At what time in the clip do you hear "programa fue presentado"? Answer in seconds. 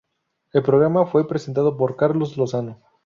0.63-1.77